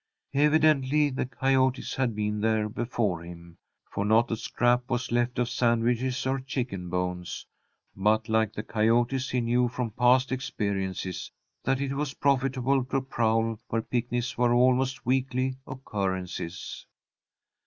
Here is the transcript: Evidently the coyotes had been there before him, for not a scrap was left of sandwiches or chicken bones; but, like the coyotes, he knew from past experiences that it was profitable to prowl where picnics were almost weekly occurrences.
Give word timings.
Evidently 0.33 1.11
the 1.11 1.27
coyotes 1.27 1.93
had 1.93 2.15
been 2.15 2.41
there 2.41 2.67
before 2.67 3.21
him, 3.21 3.59
for 3.87 4.03
not 4.03 4.31
a 4.31 4.35
scrap 4.35 4.89
was 4.89 5.11
left 5.11 5.37
of 5.37 5.47
sandwiches 5.47 6.25
or 6.25 6.39
chicken 6.39 6.89
bones; 6.89 7.45
but, 7.95 8.27
like 8.27 8.51
the 8.53 8.63
coyotes, 8.63 9.29
he 9.29 9.39
knew 9.41 9.67
from 9.67 9.91
past 9.91 10.31
experiences 10.31 11.31
that 11.63 11.79
it 11.79 11.93
was 11.93 12.15
profitable 12.15 12.83
to 12.83 12.99
prowl 12.99 13.59
where 13.67 13.83
picnics 13.83 14.35
were 14.39 14.55
almost 14.55 15.05
weekly 15.05 15.55
occurrences. 15.67 16.87